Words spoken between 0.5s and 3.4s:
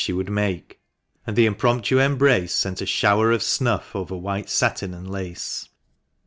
would make; and the impromptu embrace sent a shower